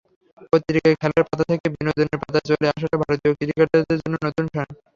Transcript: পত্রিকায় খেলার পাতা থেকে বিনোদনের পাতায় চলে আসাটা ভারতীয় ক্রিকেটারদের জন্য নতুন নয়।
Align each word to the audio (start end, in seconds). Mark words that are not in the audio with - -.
পত্রিকায় 0.51 0.95
খেলার 1.01 1.23
পাতা 1.27 1.43
থেকে 1.51 1.67
বিনোদনের 1.75 2.17
পাতায় 2.21 2.45
চলে 2.49 2.65
আসাটা 2.71 2.97
ভারতীয় 3.03 3.33
ক্রিকেটারদের 3.37 3.99
জন্য 4.01 4.15
নতুন 4.25 4.45
নয়। 4.47 4.71